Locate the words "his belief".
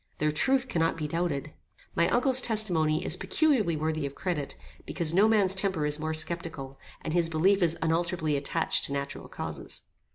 7.13-7.61